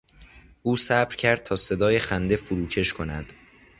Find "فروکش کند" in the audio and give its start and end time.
2.35-3.33